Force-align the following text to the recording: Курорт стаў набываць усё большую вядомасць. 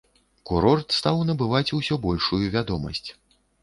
Курорт 0.49 0.95
стаў 1.01 1.21
набываць 1.29 1.73
усё 1.83 2.01
большую 2.09 2.45
вядомасць. 2.61 3.09